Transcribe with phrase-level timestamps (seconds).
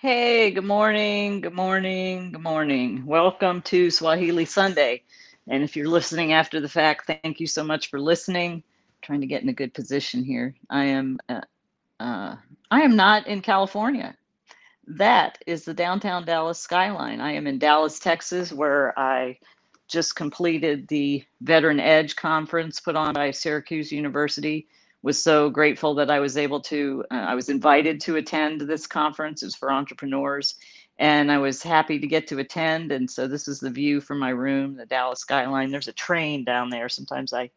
[0.00, 3.04] Hey, good morning, good morning, good morning.
[3.04, 5.02] Welcome to Swahili Sunday.
[5.46, 8.62] And if you're listening after the fact, thank you so much for listening.
[9.02, 10.54] Trying to get in a good position here.
[10.70, 11.42] I am uh,
[12.00, 12.36] uh,
[12.70, 14.16] I am not in California.
[14.86, 17.20] That is the downtown Dallas skyline.
[17.20, 19.38] I am in Dallas, Texas, where I
[19.86, 24.66] just completed the Veteran Edge conference put on by Syracuse University.
[25.02, 28.86] Was so grateful that I was able to, uh, I was invited to attend this
[28.86, 29.42] conference.
[29.42, 30.56] It's for entrepreneurs.
[30.98, 32.92] And I was happy to get to attend.
[32.92, 35.70] And so this is the view from my room, the Dallas skyline.
[35.70, 36.90] There's a train down there.
[36.90, 37.50] Sometimes I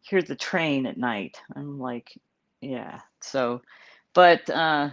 [0.00, 1.38] hear the train at night.
[1.54, 2.18] I'm like,
[2.62, 3.00] yeah.
[3.20, 3.60] So,
[4.14, 4.90] but uh,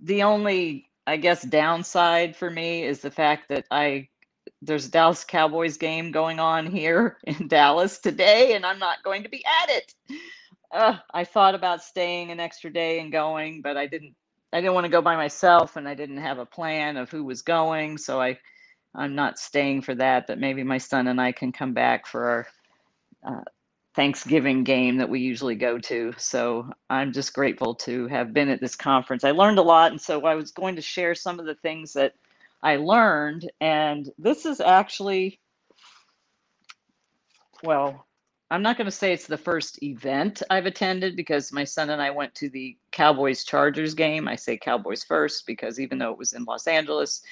[0.00, 4.08] the only, I guess, downside for me is the fact that I
[4.62, 9.22] there's a Dallas Cowboys game going on here in Dallas today, and I'm not going
[9.22, 9.94] to be at it.
[10.74, 14.16] Uh, I thought about staying an extra day and going, but I didn't.
[14.52, 17.24] I didn't want to go by myself, and I didn't have a plan of who
[17.24, 18.38] was going, so I,
[18.94, 20.26] I'm not staying for that.
[20.28, 22.48] But maybe my son and I can come back for our
[23.26, 23.42] uh,
[23.96, 26.14] Thanksgiving game that we usually go to.
[26.18, 29.24] So I'm just grateful to have been at this conference.
[29.24, 31.94] I learned a lot, and so I was going to share some of the things
[31.94, 32.14] that
[32.62, 33.50] I learned.
[33.60, 35.40] And this is actually,
[37.64, 38.06] well,
[38.50, 42.00] I'm not going to say it's the first event I've attended because my son and
[42.00, 44.28] I went to the Cowboys Chargers game.
[44.28, 47.22] I say Cowboys first because even though it was in Los Angeles,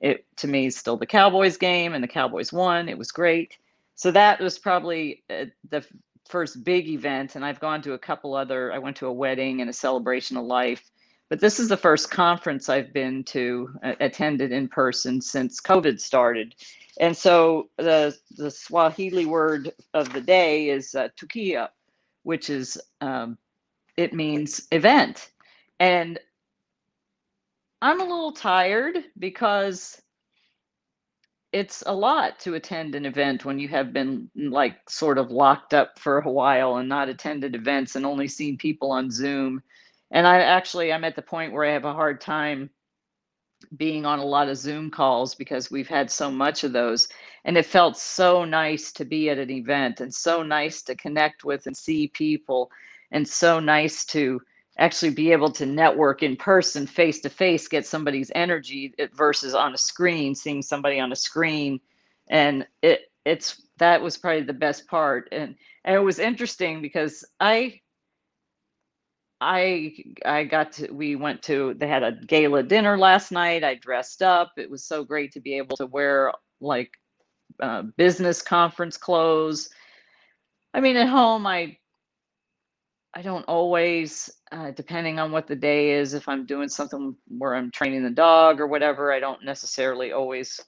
[0.00, 2.88] it to me is still the Cowboys game and the Cowboys won.
[2.88, 3.56] It was great.
[3.94, 5.86] So that was probably uh, the
[6.28, 7.36] first big event.
[7.36, 10.36] And I've gone to a couple other, I went to a wedding and a celebration
[10.36, 10.90] of life
[11.28, 16.00] but this is the first conference I've been to uh, attended in person since COVID
[16.00, 16.54] started.
[17.00, 21.68] And so the the Swahili word of the day is uh, tukio,
[22.22, 23.36] which is um,
[23.96, 25.30] it means event.
[25.80, 26.18] And
[27.82, 30.00] I'm a little tired because
[31.52, 35.74] it's a lot to attend an event when you have been like sort of locked
[35.74, 39.62] up for a while and not attended events and only seen people on Zoom
[40.10, 42.70] and I actually I'm at the point where I have a hard time
[43.76, 47.08] being on a lot of Zoom calls because we've had so much of those.
[47.44, 51.44] And it felt so nice to be at an event and so nice to connect
[51.44, 52.70] with and see people
[53.12, 54.40] and so nice to
[54.78, 59.72] actually be able to network in person face to face get somebody's energy versus on
[59.72, 61.80] a screen seeing somebody on a screen
[62.28, 67.24] and it it's that was probably the best part and and it was interesting because
[67.40, 67.80] i
[69.40, 73.64] I I got to we went to they had a gala dinner last night.
[73.64, 74.52] I dressed up.
[74.56, 76.92] It was so great to be able to wear like
[77.60, 79.68] uh, business conference clothes.
[80.72, 81.76] I mean, at home I
[83.14, 86.14] I don't always uh, depending on what the day is.
[86.14, 90.60] If I'm doing something where I'm training the dog or whatever, I don't necessarily always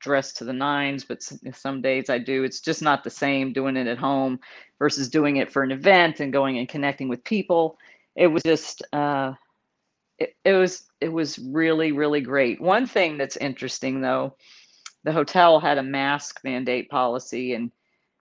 [0.00, 1.22] dress to the nines, but
[1.54, 2.42] some days I do.
[2.42, 4.40] It's just not the same doing it at home
[4.78, 7.78] versus doing it for an event and going and connecting with people
[8.16, 9.32] it was just uh,
[10.18, 12.60] it, it was it was really really great.
[12.60, 14.36] One thing that's interesting though,
[15.04, 17.70] the hotel had a mask mandate policy, and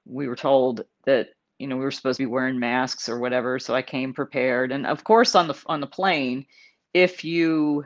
[0.06, 3.60] we were told that you know we were supposed to be wearing masks or whatever.
[3.60, 6.46] So I came prepared, and of course on the on the plane,
[6.94, 7.86] if you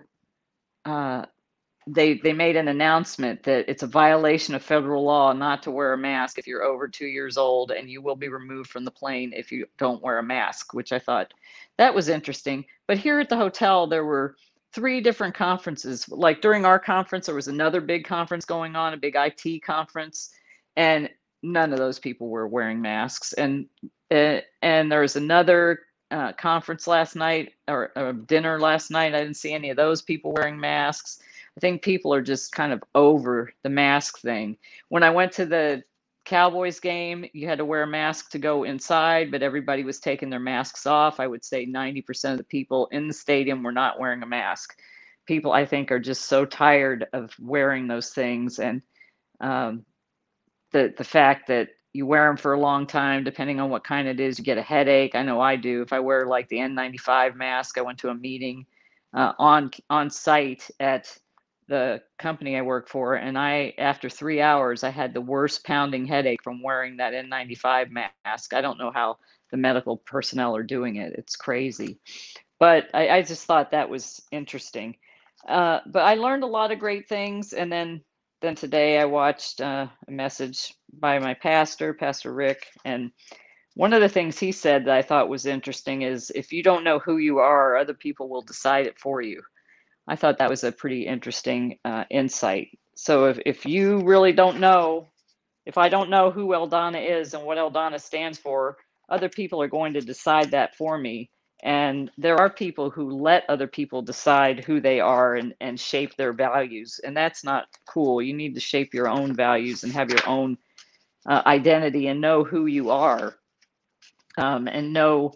[0.86, 1.26] uh,
[1.88, 5.94] they they made an announcement that it's a violation of federal law not to wear
[5.94, 8.91] a mask if you're over two years old, and you will be removed from the
[8.91, 10.73] plane if you don't wear a mask.
[10.73, 11.34] Which I thought
[11.78, 12.66] that was interesting.
[12.88, 14.35] But here at the hotel, there were
[14.73, 16.09] three different conferences.
[16.09, 20.31] Like during our conference, there was another big conference going on, a big IT conference,
[20.75, 21.09] and
[21.44, 23.34] none of those people were wearing masks.
[23.34, 23.67] And
[24.09, 29.13] uh, and there was another uh, conference last night or, or dinner last night.
[29.13, 31.19] I didn't see any of those people wearing masks
[31.58, 34.58] I think people are just kind of over the mask thing.
[34.90, 35.84] When I went to the
[36.26, 40.30] Cowboys game, you had to wear a mask to go inside, but everybody was taking
[40.30, 41.20] their masks off.
[41.20, 44.76] I would say 90% of the people in the stadium were not wearing a mask.
[45.28, 48.59] People, I think, are just so tired of wearing those things.
[48.59, 48.82] And
[49.40, 49.85] um,
[50.72, 54.08] the, the fact that you wear them for a long time, depending on what kind
[54.08, 55.16] it is, you get a headache.
[55.16, 55.82] I know I do.
[55.82, 58.66] If I wear like the N95 mask, I went to a meeting
[59.14, 61.18] uh, on on site at
[61.67, 66.06] the company I work for, and I, after three hours, I had the worst pounding
[66.06, 68.53] headache from wearing that N95 mask.
[68.53, 69.17] I don't know how
[69.52, 71.14] the medical personnel are doing it.
[71.17, 72.00] It's crazy.
[72.59, 74.96] But I, I just thought that was interesting.
[75.47, 77.53] Uh, but I learned a lot of great things.
[77.53, 78.02] And then,
[78.41, 82.66] then today I watched uh, a message by my pastor, Pastor Rick.
[82.85, 83.12] And
[83.73, 86.84] one of the things he said that I thought was interesting is if you don't
[86.84, 89.41] know who you are, other people will decide it for you
[90.07, 92.78] I thought that was a pretty interesting uh, insight.
[92.96, 95.07] So if, if you really don't know,
[95.66, 98.78] if I don't know who Eldana is and what Eldana stands for,
[99.09, 101.29] other people are going to decide that for me.
[101.63, 106.16] And there are people who let other people decide who they are and, and shape
[106.16, 106.99] their values.
[107.03, 108.22] And that's not cool.
[108.22, 110.57] You need to shape your own values and have your own
[111.28, 113.35] uh, identity and know who you are
[114.37, 115.34] um, and know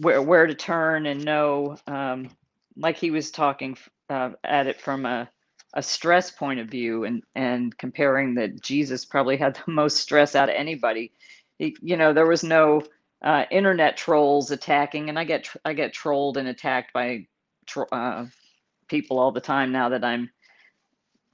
[0.00, 2.28] where, where to turn and know, um,
[2.76, 3.76] like he was talking
[4.08, 5.28] uh, at it from a,
[5.74, 10.34] a stress point of view and, and comparing that Jesus probably had the most stress
[10.34, 11.12] out of anybody.
[11.58, 12.82] He, you know, there was no
[13.22, 17.26] uh, internet trolls attacking, and I get I get trolled and attacked by
[17.90, 18.26] uh,
[18.88, 20.30] people all the time now that I'm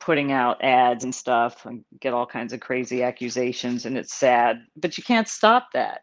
[0.02, 4.60] putting out ads and stuff and get all kinds of crazy accusations and it's sad
[4.76, 6.00] but you can't stop that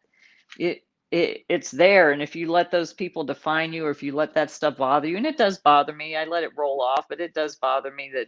[0.57, 4.14] it, it it's there and if you let those people define you or if you
[4.14, 7.06] let that stuff bother you and it does bother me i let it roll off
[7.10, 8.28] but it does bother me that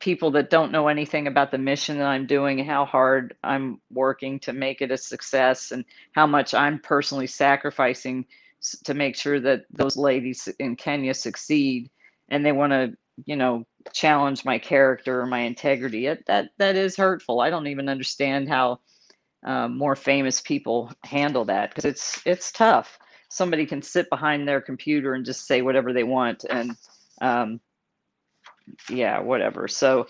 [0.00, 4.38] people that don't know anything about the mission that I'm doing, how hard I'm working
[4.40, 8.26] to make it a success, and how much I'm personally sacrificing
[8.84, 11.90] to make sure that those ladies in Kenya succeed.
[12.28, 16.06] And they want to, you know, challenge my character or my integrity.
[16.06, 17.40] It, that that is hurtful.
[17.40, 18.80] I don't even understand how
[19.46, 22.98] um, more famous people handle that because it's it's tough.
[23.28, 26.76] Somebody can sit behind their computer and just say whatever they want, and
[27.20, 27.60] um,
[28.90, 29.68] yeah, whatever.
[29.68, 30.08] So,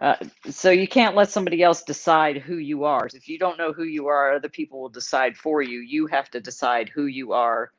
[0.00, 0.16] uh,
[0.48, 3.08] so you can't let somebody else decide who you are.
[3.12, 5.80] If you don't know who you are, other people will decide for you.
[5.80, 7.72] You have to decide who you are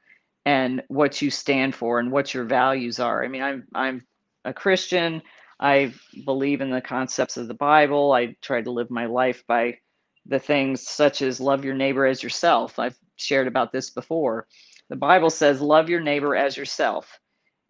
[0.45, 3.23] and what you stand for and what your values are.
[3.23, 4.05] I mean, I'm I'm
[4.43, 5.21] a Christian.
[5.59, 5.93] I
[6.25, 8.11] believe in the concepts of the Bible.
[8.11, 9.77] I try to live my life by
[10.25, 12.79] the things such as love your neighbor as yourself.
[12.79, 14.47] I've shared about this before.
[14.89, 17.19] The Bible says love your neighbor as yourself.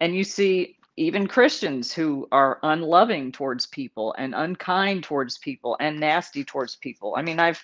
[0.00, 5.98] And you see even Christians who are unloving towards people and unkind towards people and
[5.98, 7.14] nasty towards people.
[7.16, 7.62] I mean, I've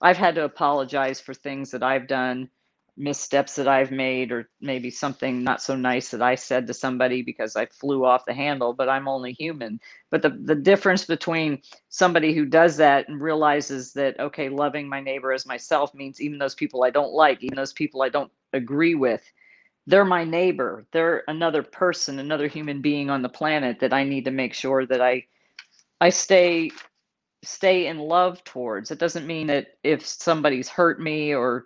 [0.00, 2.48] I've had to apologize for things that I've done,
[3.00, 7.22] missteps that I've made, or maybe something not so nice that I said to somebody
[7.22, 9.80] because I flew off the handle, but I'm only human.
[10.10, 15.00] But the, the difference between somebody who does that and realizes that, okay, loving my
[15.00, 18.30] neighbor as myself means even those people I don't like, even those people I don't
[18.52, 19.22] agree with,
[19.86, 24.24] they're my neighbor they're another person another human being on the planet that i need
[24.24, 25.24] to make sure that i
[26.00, 26.70] i stay
[27.42, 31.64] stay in love towards it doesn't mean that if somebody's hurt me or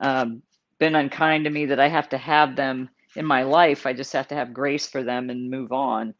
[0.00, 0.42] um,
[0.82, 3.86] been unkind to me that i have to have them in my life.
[3.86, 6.14] I just have to have grace for them and move on.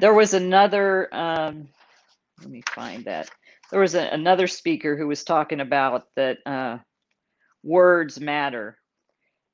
[0.00, 1.68] There was another um,
[2.40, 3.30] let me find that.
[3.70, 6.78] There was a, another speaker who was talking about that uh,
[7.62, 8.78] words matter.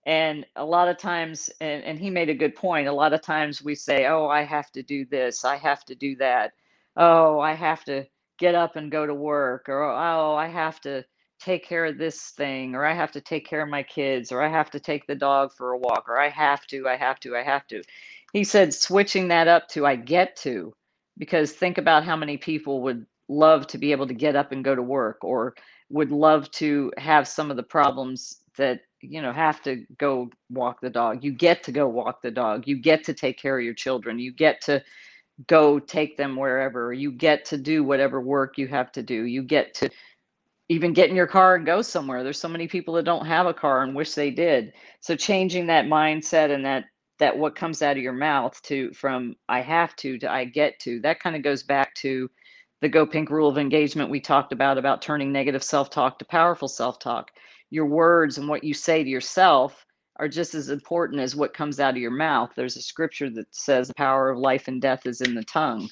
[0.06, 2.88] And a lot of times and, and he made a good point.
[2.88, 5.44] A lot of times we say oh i have to do this.
[5.44, 6.52] I have to do that.
[6.96, 8.06] Oh i have to
[8.38, 9.68] get up and go to work.
[9.68, 11.04] Or oh i have to
[11.40, 14.42] take care of this thing or i have to take care of my kids or
[14.42, 17.18] i have to take the dog for a walk or i have to i have
[17.20, 17.82] to i have to
[18.32, 20.72] he said switching that up to i get to
[21.18, 24.64] because think about how many people would love to be able to get up and
[24.64, 25.54] go to work or
[25.88, 30.80] would love to have some of the problems that you know have to go walk
[30.80, 31.24] the dog.
[31.24, 32.66] You get to go walk the dog.
[32.66, 34.18] You get to take care of your children.
[34.18, 34.82] You get to
[35.46, 36.92] go take them wherever.
[36.92, 39.24] You get to do whatever work you have to do.
[39.24, 39.90] You get to
[40.70, 43.46] even get in your car and go somewhere there's so many people that don't have
[43.46, 46.84] a car and wish they did so changing that mindset and that
[47.18, 50.78] that what comes out of your mouth to from i have to to i get
[50.78, 52.30] to that kind of goes back to
[52.80, 56.68] the go pink rule of engagement we talked about about turning negative self-talk to powerful
[56.68, 57.30] self-talk
[57.70, 59.84] your words and what you say to yourself
[60.20, 62.50] are just as important as what comes out of your mouth.
[62.54, 65.88] There's a scripture that says the power of life and death is in the tongue.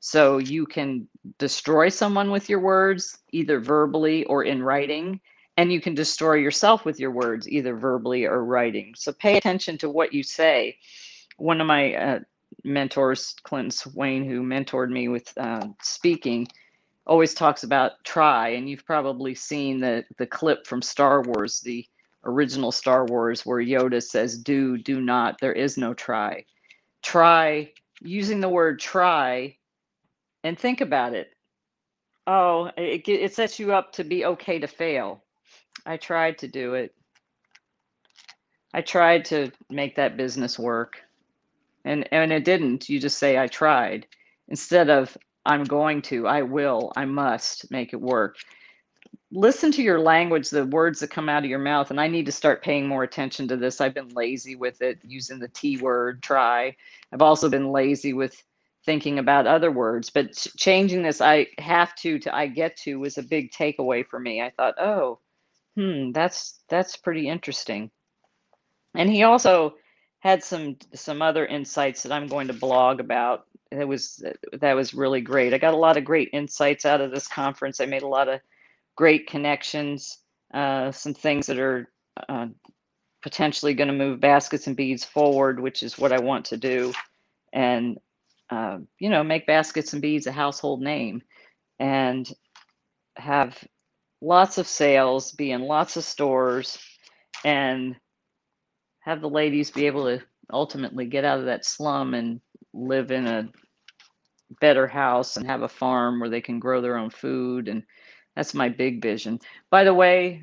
[0.00, 1.06] So you can
[1.38, 5.20] destroy someone with your words, either verbally or in writing,
[5.58, 8.94] and you can destroy yourself with your words, either verbally or writing.
[8.96, 10.78] So pay attention to what you say.
[11.36, 12.20] One of my uh,
[12.64, 16.48] mentors, Clinton Swain, who mentored me with uh, speaking,
[17.06, 21.86] always talks about try, and you've probably seen the the clip from Star Wars, the
[22.24, 25.40] original Star Wars, where Yoda says, "Do, do not.
[25.40, 26.44] There is no try."
[27.02, 29.56] Try using the word try,
[30.44, 31.30] and think about it.
[32.26, 35.24] Oh, it it sets you up to be okay to fail.
[35.86, 36.94] I tried to do it.
[38.74, 41.02] I tried to make that business work.
[41.84, 42.88] And and it didn't.
[42.88, 44.06] You just say I tried
[44.48, 45.16] instead of
[45.46, 48.36] I'm going to, I will, I must make it work.
[49.32, 51.90] listen to your language, the words that come out of your mouth.
[51.90, 53.80] And I need to start paying more attention to this.
[53.80, 56.76] I've been lazy with it, using the T word, try.
[57.12, 58.42] I've also been lazy with
[58.84, 63.18] thinking about other words, but changing this, I have to, to I get to was
[63.18, 64.40] a big takeaway for me.
[64.40, 65.18] I thought, oh,
[65.76, 67.90] hmm, that's that's pretty interesting.
[68.94, 69.74] And he also
[70.20, 73.46] had some some other insights that I'm going to blog about.
[73.70, 74.22] It was
[74.52, 75.54] that was really great.
[75.54, 77.80] I got a lot of great insights out of this conference.
[77.80, 78.40] I made a lot of
[78.96, 80.18] great connections,
[80.52, 81.90] uh, some things that are
[82.28, 82.48] uh,
[83.22, 86.92] potentially going to move baskets and beads forward, which is what I want to do,
[87.52, 87.98] and
[88.50, 91.22] uh, you know make baskets and beads a household name,
[91.78, 92.30] and
[93.16, 93.56] have
[94.20, 96.78] lots of sales, be in lots of stores,
[97.44, 97.96] and
[99.00, 102.40] have the ladies be able to ultimately get out of that slum and
[102.72, 103.48] live in a
[104.60, 107.82] better house and have a farm where they can grow their own food and
[108.36, 109.38] that's my big vision.
[109.70, 110.42] By the way,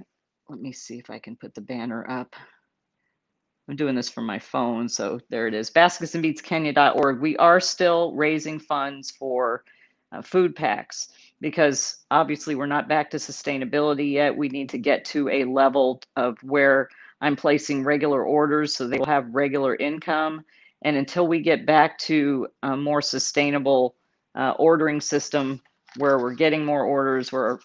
[0.50, 2.36] let me see if I can put the banner up.
[3.68, 5.70] I'm doing this from my phone, so there it is.
[5.70, 7.20] Basketsandbeadskenya.org.
[7.20, 9.64] We are still raising funds for
[10.12, 11.10] uh, food packs
[11.42, 14.36] because obviously we're not back to sustainability yet.
[14.36, 19.00] We need to get to a level of where I'm placing regular orders so they
[19.00, 20.46] will have regular income.
[20.84, 23.96] And until we get back to a more sustainable
[24.36, 25.62] uh, ordering system
[25.98, 27.60] where we're getting more orders, where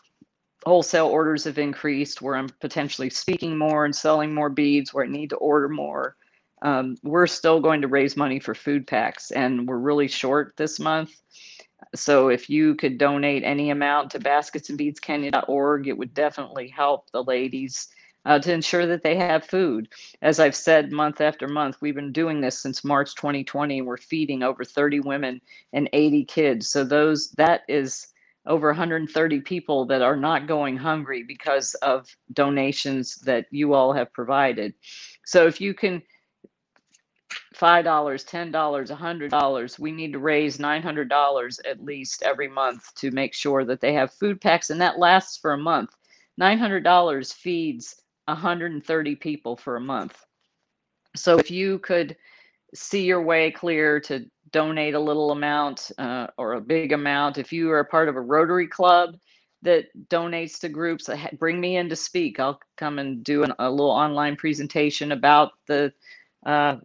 [0.65, 5.09] wholesale orders have increased, where I'm potentially speaking more and selling more beads, where I
[5.09, 6.17] need to order more.
[6.63, 10.79] Um, we're still going to raise money for food packs, and we're really short this
[10.79, 11.11] month.
[11.95, 17.89] So if you could donate any amount to basketsandbeadskenya.org, it would definitely help the ladies
[18.25, 19.89] uh, to ensure that they have food.
[20.23, 23.83] As I've said month after month, we've been doing this since March 2020.
[23.83, 25.41] We're feeding over 30 women
[25.73, 26.69] and 80 kids.
[26.69, 28.12] So those that is
[28.47, 34.13] over 130 people that are not going hungry because of donations that you all have
[34.13, 34.75] provided.
[35.25, 36.03] So if you can
[37.55, 43.65] $5, $10, $100, we need to raise $900 at least every month to make sure
[43.65, 45.91] that they have food packs and that lasts for a month.
[46.41, 47.95] $900 feeds
[48.27, 50.25] 130 people for a month.
[51.15, 52.17] So if you could
[52.75, 57.39] see your way clear to donate a little amount uh, or a big amount.
[57.39, 59.17] If you are a part of a Rotary Club
[59.63, 62.39] that donates to groups, uh, bring me in to speak.
[62.39, 65.93] I'll come and do an, a little online presentation about the
[66.45, 66.77] uh,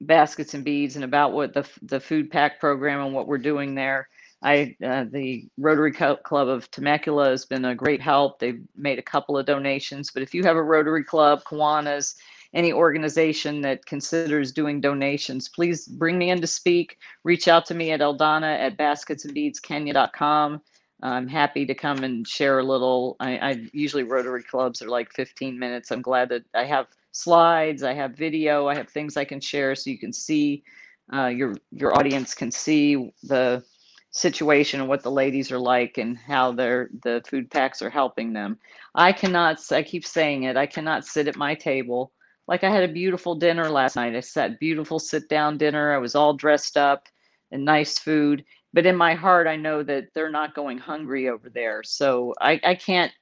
[0.00, 3.74] baskets and beads and about what the the food pack program and what we're doing
[3.74, 4.08] there.
[4.42, 8.38] I uh, the Rotary Club of Temecula has been a great help.
[8.38, 12.14] They've made a couple of donations, but if you have a Rotary Club, Kiwanis,
[12.54, 16.98] any organization that considers doing donations, please bring me in to speak.
[17.24, 20.60] Reach out to me at Eldana at basketsandbeadskenya.com.
[21.02, 23.16] I'm happy to come and share a little.
[23.20, 25.92] I, I, usually Rotary clubs are like 15 minutes.
[25.92, 29.74] I'm glad that I have slides, I have video, I have things I can share
[29.74, 30.64] so you can see
[31.12, 33.62] uh, your your audience can see the
[34.10, 38.32] situation and what the ladies are like and how their the food packs are helping
[38.32, 38.58] them.
[38.94, 39.58] I cannot.
[39.70, 40.56] I keep saying it.
[40.56, 42.12] I cannot sit at my table
[42.48, 44.16] like I had a beautiful dinner last night.
[44.16, 45.94] I sat beautiful sit down dinner.
[45.94, 47.06] I was all dressed up
[47.52, 48.44] and nice food.
[48.72, 51.82] But in my heart, I know that they're not going hungry over there.
[51.82, 53.12] So I, I can't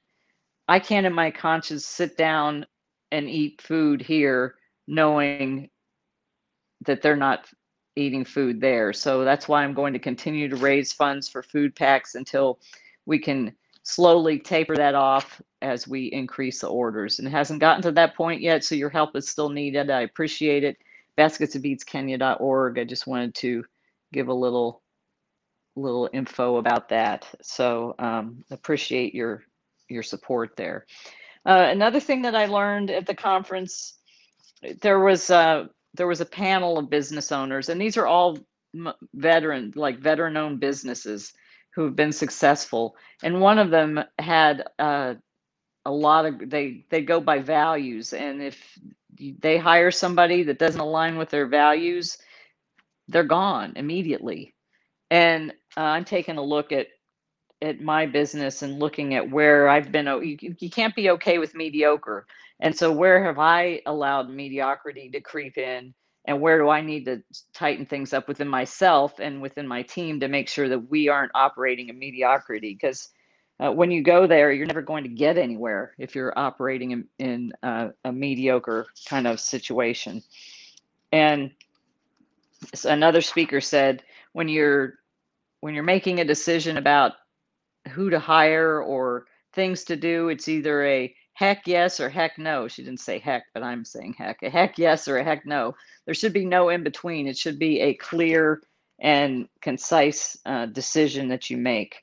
[0.69, 2.67] I can't in my conscience sit down
[3.13, 4.57] and eat food here
[4.89, 5.71] knowing
[6.87, 7.49] that they're not
[7.97, 8.93] eating food there.
[8.93, 12.59] So that's why I'm going to continue to raise funds for food packs until
[13.07, 13.55] we can
[13.87, 17.21] slowly taper that off as we increase the orders.
[17.21, 19.91] And it hasn't gotten to that point yet, so your help is still needed.
[19.91, 20.77] I appreciate it.
[21.17, 22.81] Basketsandbeadskenya.org.
[22.81, 23.65] I just wanted to
[24.13, 24.83] give a little
[25.77, 27.27] little info about that.
[27.43, 29.45] So um, appreciate your
[29.89, 30.85] your support there.
[31.45, 33.99] Uh, another thing that I learned at the conference,
[34.83, 38.37] there was uh, there was a panel of business owners, and these are all
[39.15, 41.33] veteran like veteran owned businesses
[41.77, 42.97] who have been successful.
[43.25, 45.17] And one of them had uh,
[45.87, 48.79] a lot of they they go by values, and if
[49.41, 52.19] they hire somebody that doesn't align with their values,
[53.09, 54.55] they're gone immediately.
[55.11, 56.89] And uh, I'm taking a look at
[57.63, 60.07] at my business and looking at where I've been.
[60.07, 62.27] You, you can't be okay with mediocre.
[62.61, 65.95] And so, where have I allowed mediocrity to creep in?
[66.27, 67.23] And where do I need to
[67.55, 71.33] tighten things up within myself and within my team to make sure that we aren't
[71.35, 72.75] operating in mediocrity?
[72.75, 73.09] Because
[73.61, 77.05] uh, when you go there, you're never going to get anywhere if you're operating in,
[77.19, 80.23] in uh, a mediocre kind of situation.
[81.13, 81.53] And
[82.85, 84.03] another speaker said,
[84.33, 84.95] when you're
[85.61, 87.13] when you're making a decision about
[87.89, 92.67] who to hire or things to do, it's either a heck yes or heck no.
[92.67, 94.43] She didn't say heck, but I'm saying heck.
[94.43, 95.75] A heck yes or a heck no.
[96.07, 97.29] There should be no in between.
[97.29, 98.63] It should be a clear
[98.99, 102.03] and concise uh, decision that you make.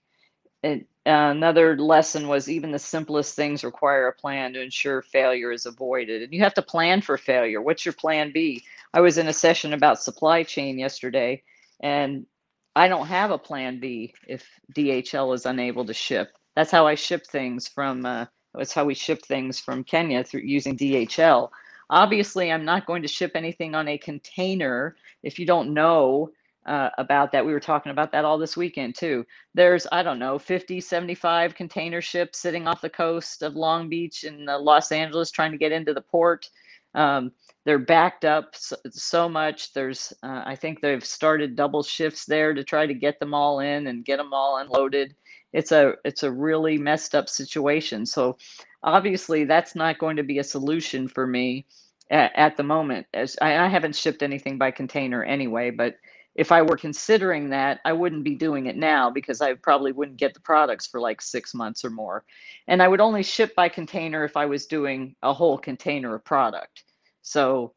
[0.63, 0.75] Uh,
[1.07, 6.21] another lesson was even the simplest things require a plan to ensure failure is avoided.
[6.21, 7.59] And you have to plan for failure.
[7.59, 8.63] What's your plan B?
[8.93, 11.41] I was in a session about supply chain yesterday,
[11.79, 12.27] and
[12.75, 16.37] I don't have a plan B if DHL is unable to ship.
[16.55, 18.05] That's how I ship things from.
[18.05, 21.50] Uh, that's how we ship things from Kenya through using DHL.
[21.89, 26.31] Obviously, I'm not going to ship anything on a container if you don't know
[26.65, 27.45] uh, about that.
[27.45, 29.25] We were talking about that all this weekend too.
[29.53, 34.24] There's, I don't know, 50, 75 container ships sitting off the coast of Long Beach
[34.24, 36.50] in uh, Los Angeles trying to get into the port.
[36.95, 37.31] Um,
[37.65, 39.74] they're backed up so, so much.
[39.74, 43.60] There's, uh, I think they've started double shifts there to try to get them all
[43.60, 45.15] in and get them all unloaded.
[45.53, 48.05] It's a, it's a really messed up situation.
[48.05, 48.38] So
[48.83, 51.65] obviously that's not going to be a solution for me
[52.10, 53.07] at, at the moment.
[53.13, 55.95] As I, I haven't shipped anything by container anyway, but
[56.36, 60.17] if I were considering that, I wouldn't be doing it now because I probably wouldn't
[60.17, 62.24] get the products for like six months or more.
[62.67, 66.25] And I would only ship by container if I was doing a whole container of
[66.25, 66.83] product.
[67.22, 67.74] So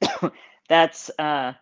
[0.68, 1.54] that's uh,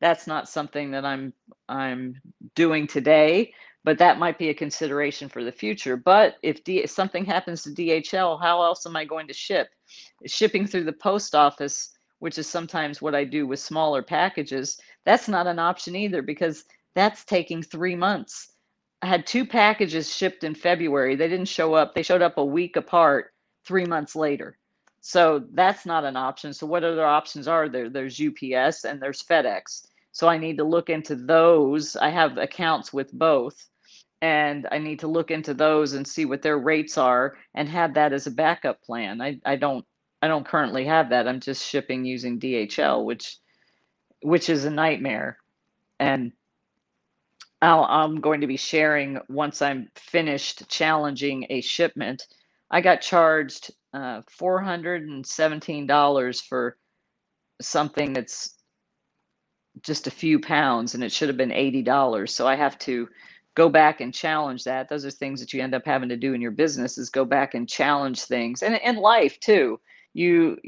[0.00, 1.32] that's not something that I'm
[1.68, 2.20] I'm
[2.54, 5.96] doing today, but that might be a consideration for the future.
[5.96, 9.68] But if, D, something happens to DHL, how else am I going to ship?
[10.26, 15.28] Shipping through the post office, which is sometimes what I do with smaller packages that's
[15.28, 16.64] not an option either because
[16.94, 18.52] that's taking three months.
[19.02, 21.14] I had two packages shipped in February.
[21.14, 21.94] They didn't show up.
[21.94, 23.32] They showed up a week apart
[23.66, 24.56] three months later.
[25.00, 26.54] So that's not an option.
[26.54, 27.90] So what other options are there?
[27.90, 29.86] There's UPS and there's FedEx.
[30.12, 31.96] So I need to look into those.
[31.96, 33.68] I have accounts with both
[34.22, 37.94] and I need to look into those and see what their rates are and have
[37.94, 39.20] that as a backup plan.
[39.20, 39.84] I, I don't
[40.22, 41.28] I don't currently have that.
[41.28, 43.36] I'm just shipping using DHL, which
[44.22, 45.36] which is a nightmare.
[46.00, 46.32] And
[47.60, 52.22] I'll, I'm going to be sharing once I'm finished challenging a shipment.
[52.70, 56.76] I got charged uh, $417 for
[57.60, 58.54] something that's
[59.82, 62.30] just a few pounds and it should have been $80.
[62.30, 63.08] So I have to
[63.54, 64.88] go back and challenge that.
[64.88, 67.24] Those are things that you end up having to do in your business is go
[67.24, 69.80] back and challenge things and in life too.
[70.12, 70.58] You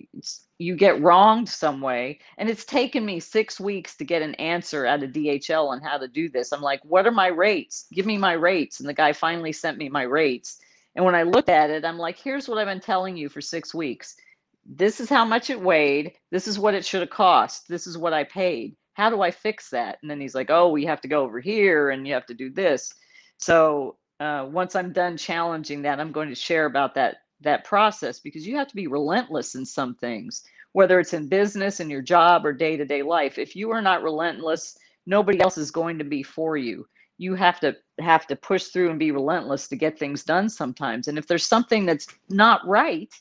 [0.58, 2.18] you get wronged some way.
[2.38, 5.98] And it's taken me six weeks to get an answer out of DHL on how
[5.98, 6.52] to do this.
[6.52, 7.86] I'm like, what are my rates?
[7.92, 8.80] Give me my rates.
[8.80, 10.58] And the guy finally sent me my rates.
[10.94, 13.42] And when I looked at it, I'm like, here's what I've been telling you for
[13.42, 14.16] six weeks.
[14.64, 16.12] This is how much it weighed.
[16.30, 17.68] This is what it should have cost.
[17.68, 18.74] This is what I paid.
[18.96, 19.98] How do I fix that?
[20.00, 22.34] And then he's like, oh, we have to go over here and you have to
[22.34, 22.94] do this.
[23.38, 28.18] So uh, once I'm done challenging that, I'm going to share about that that process
[28.18, 32.00] because you have to be relentless in some things, whether it's in business, in your
[32.00, 33.36] job, or day to day life.
[33.36, 36.88] If you are not relentless, nobody else is going to be for you.
[37.18, 41.08] You have to have to push through and be relentless to get things done sometimes.
[41.08, 43.12] And if there's something that's not right,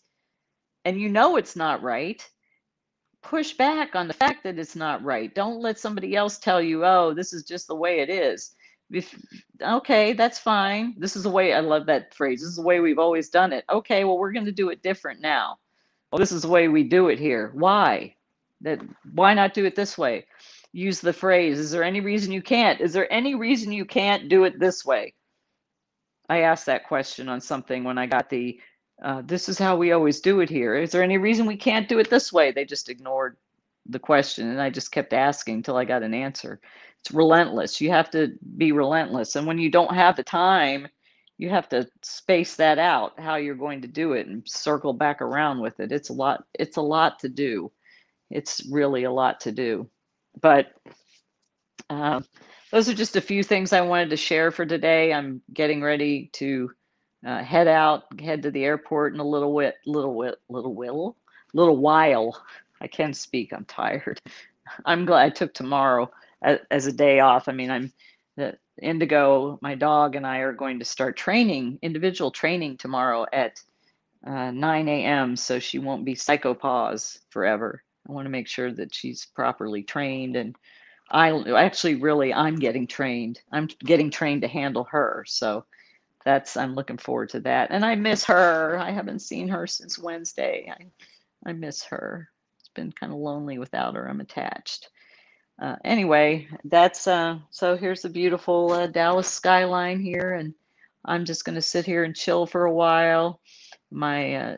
[0.86, 2.26] and you know it's not right,
[3.30, 5.34] push back on the fact that it's not right.
[5.34, 8.56] Don't let somebody else tell you, oh, this is just the way it is.
[8.92, 9.16] If
[9.64, 10.94] okay that's fine.
[10.98, 13.52] This is the way i love that phrase this is the way we've always done
[13.52, 13.66] it.
[13.68, 15.58] Okay well we're going to do it different now.
[16.12, 17.52] Well this is the way we do it here.
[17.56, 18.16] Why?
[18.62, 18.80] That
[19.14, 20.28] why not do it this way?
[20.72, 22.80] Use the phrase is there any reason you can't?
[22.80, 25.16] Is there any reason you can't do it this way?
[26.30, 28.60] I asked that question on something when i got the
[29.04, 31.90] uh, this is how we always do it here is there any reason we can't
[31.90, 33.38] do it this way they just ignored
[33.88, 36.60] the question and i just kept asking until i got an answer
[37.06, 37.80] it's relentless.
[37.80, 39.36] You have to be relentless.
[39.36, 40.88] And when you don't have the time,
[41.38, 45.22] you have to space that out how you're going to do it and circle back
[45.22, 45.92] around with it.
[45.92, 47.72] It's a lot it's a lot to do.
[48.32, 49.88] It's really a lot to do.
[50.42, 50.70] But
[51.92, 52.22] uh,
[52.72, 55.14] those are just a few things I wanted to share for today.
[55.14, 56.72] I'm getting ready to
[57.26, 61.18] uh, head out, head to the airport in a little bit, little bit, little while,
[61.54, 62.42] little while.
[62.82, 63.52] I can't speak.
[63.54, 64.22] I'm tired.
[64.86, 66.12] I'm glad I took tomorrow
[66.42, 67.48] as, as a day off.
[67.48, 67.92] I mean, I'm
[68.36, 73.62] the Indigo, my dog, and I are going to start training, individual training tomorrow at
[74.26, 75.36] uh, 9 a.m.
[75.36, 77.82] So she won't be psychopause forever.
[78.08, 80.56] I want to make sure that she's properly trained and
[81.12, 83.40] I actually really I'm getting trained.
[83.52, 85.24] I'm getting trained to handle her.
[85.28, 85.66] So
[86.26, 87.72] that's I'm looking forward to that.
[87.72, 88.78] And I miss her.
[88.78, 90.72] I haven't seen her since Wednesday.
[90.72, 92.30] I I miss her.
[92.60, 94.10] It's been kind of lonely without her.
[94.10, 94.90] I'm attached
[95.62, 100.54] uh, anyway, that's uh, so here's the beautiful uh, Dallas skyline here, and
[101.06, 103.40] I'm just going to sit here and chill for a while.
[103.90, 104.58] My uh,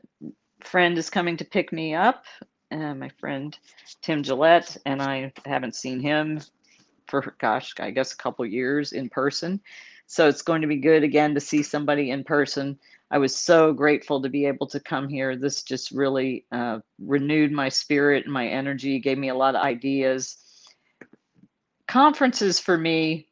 [0.63, 2.25] friend is coming to pick me up,
[2.71, 3.55] my friend
[4.01, 6.41] Tim Gillette, and I haven't seen him
[7.07, 9.61] for, gosh, I guess a couple years in person.
[10.07, 12.79] So it's going to be good again to see somebody in person.
[13.11, 15.35] I was so grateful to be able to come here.
[15.35, 19.61] This just really uh, renewed my spirit and my energy, gave me a lot of
[19.61, 20.37] ideas.
[21.87, 23.27] Conferences for me,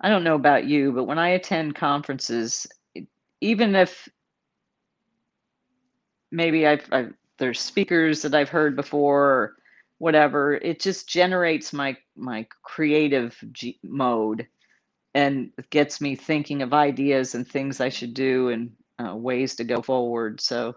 [0.00, 2.66] I don't know about you, but when I attend conferences,
[3.40, 4.08] even if
[6.30, 9.56] maybe I've, I've there's speakers that I've heard before or
[9.98, 14.46] whatever, it just generates my my creative G- mode
[15.14, 19.56] and it gets me thinking of ideas and things I should do and uh, ways
[19.56, 20.40] to go forward.
[20.40, 20.74] So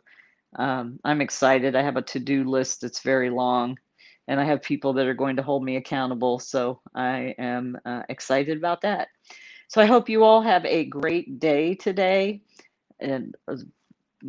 [0.57, 1.75] um, I'm excited.
[1.75, 3.77] I have a to do list that's very long,
[4.27, 6.39] and I have people that are going to hold me accountable.
[6.39, 9.07] So I am uh, excited about that.
[9.67, 12.41] So I hope you all have a great day today.
[12.99, 13.55] And uh,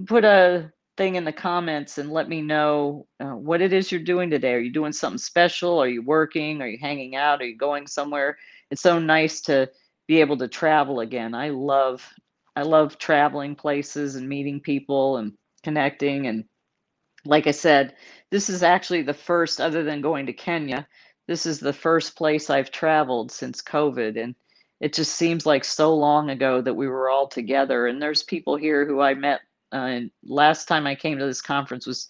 [0.06, 4.00] put a thing in the comments and let me know uh, what it is you're
[4.00, 4.54] doing today.
[4.54, 5.78] Are you doing something special?
[5.78, 6.62] Are you working?
[6.62, 7.40] Are you hanging out?
[7.40, 8.38] Are you going somewhere?
[8.70, 9.70] It's so nice to
[10.06, 11.34] be able to travel again.
[11.34, 12.06] I love
[12.54, 16.44] I love traveling places and meeting people and connecting and
[17.24, 17.94] like I said,
[18.30, 20.86] this is actually the first other than going to Kenya,
[21.28, 24.34] this is the first place I've traveled since COVID and
[24.80, 28.56] it just seems like so long ago that we were all together and there's people
[28.56, 32.08] here who I met uh, last time I came to this conference was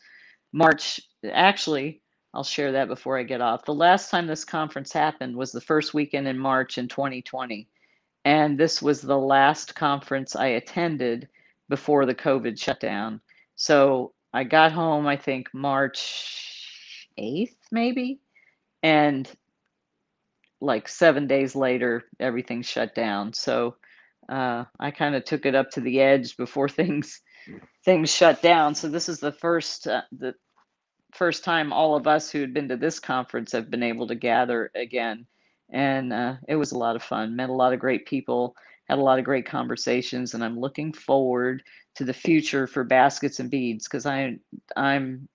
[0.52, 1.00] March
[1.30, 2.00] actually
[2.34, 3.66] I'll share that before I get off.
[3.66, 7.68] The last time this conference happened was the first weekend in March in 2020
[8.24, 11.28] and this was the last conference I attended
[11.68, 13.20] before the COVID shutdown.
[13.56, 18.20] So I got home, I think March 8th, maybe.
[18.82, 19.28] And
[20.60, 23.32] like seven days later, everything shut down.
[23.32, 23.76] So
[24.28, 27.20] uh, I kind of took it up to the edge before things
[27.84, 28.74] things shut down.
[28.74, 30.34] So this is the first uh, the
[31.12, 34.14] first time all of us who had been to this conference have been able to
[34.14, 35.26] gather again
[35.72, 37.34] and uh, it was a lot of fun.
[37.34, 38.54] Met a lot of great people,
[38.88, 41.62] had a lot of great conversations, and I'm looking forward
[41.96, 44.38] to the future for baskets and beads because I
[44.76, 45.28] I'm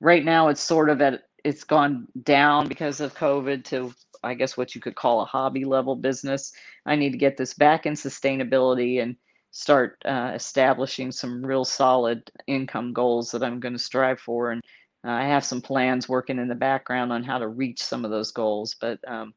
[0.00, 4.56] right now it's sort of at it's gone down because of COVID to I guess
[4.56, 6.52] what you could call a hobby level business.
[6.86, 9.16] I need to get this back in sustainability and
[9.50, 14.50] start uh, establishing some real solid income goals that I'm going to strive for.
[14.50, 14.62] And
[15.06, 18.10] uh, I have some plans working in the background on how to reach some of
[18.10, 18.74] those goals.
[18.80, 19.34] But um,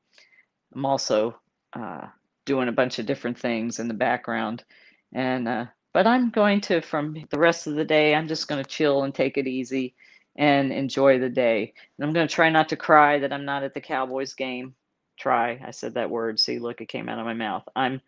[0.74, 1.40] I'm also
[1.74, 2.08] uh,
[2.46, 4.64] doing a bunch of different things in the background.
[5.14, 8.64] And, uh, but I'm going to, from the rest of the day, I'm just going
[8.64, 9.96] to chill and take it easy
[10.36, 11.74] and enjoy the day.
[11.98, 14.76] And I'm going to try not to cry that I'm not at the Cowboys game.
[15.18, 15.60] Try.
[15.64, 16.40] I said that word.
[16.40, 17.64] See, look, it came out of my mouth.
[17.76, 18.02] I'm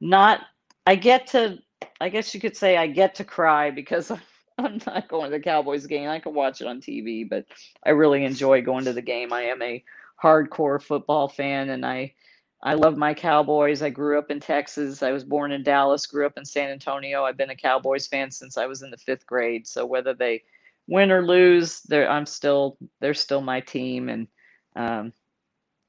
[0.00, 0.40] not,
[0.86, 1.58] I get to,
[2.00, 4.12] I guess you could say I get to cry because
[4.58, 6.08] I'm not going to the Cowboys game.
[6.08, 7.46] I can watch it on TV, but
[7.84, 9.32] I really enjoy going to the game.
[9.32, 9.82] I am a
[10.22, 12.14] hardcore football fan and I
[12.62, 13.80] I love my Cowboys.
[13.80, 15.02] I grew up in Texas.
[15.02, 17.24] I was born in Dallas, grew up in San Antonio.
[17.24, 19.66] I've been a Cowboys fan since I was in the 5th grade.
[19.66, 20.42] So whether they
[20.86, 24.28] win or lose, they're I'm still they're still my team and
[24.76, 25.12] um,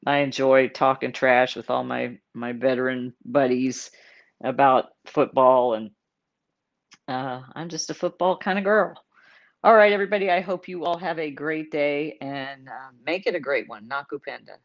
[0.05, 3.91] I enjoy talking trash with all my my veteran buddies
[4.43, 5.91] about football and
[7.07, 8.95] uh, I'm just a football kind of girl.
[9.63, 10.31] All right, everybody.
[10.31, 13.87] I hope you all have a great day and uh, make it a great one.
[13.89, 14.57] Nakupenda.